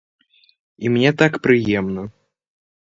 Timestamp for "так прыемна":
1.21-2.03